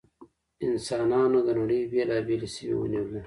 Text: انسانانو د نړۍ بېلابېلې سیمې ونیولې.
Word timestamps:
انسانانو 0.67 1.39
د 1.47 1.49
نړۍ 1.59 1.81
بېلابېلې 1.91 2.47
سیمې 2.55 2.75
ونیولې. 2.77 3.19